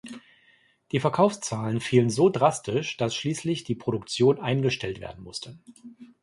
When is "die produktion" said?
3.65-4.39